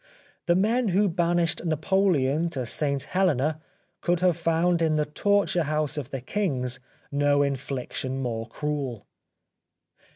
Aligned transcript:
The 0.47 0.55
men 0.55 0.87
who 0.87 1.07
banished 1.07 1.63
Napoleon 1.63 2.49
to 2.49 2.65
St 2.65 3.03
Helena 3.03 3.61
could 4.01 4.19
have 4.21 4.35
found 4.35 4.81
in 4.81 4.95
the 4.95 5.05
torture 5.05 5.65
house 5.65 5.95
of 5.95 6.09
the 6.09 6.21
kings 6.21 6.79
no 7.11 7.43
infliction 7.43 8.17
more 8.19 8.47
cruel. 8.47 9.05